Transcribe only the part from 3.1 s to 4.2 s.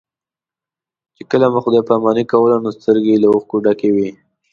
یې له اوښکو ډکې وې.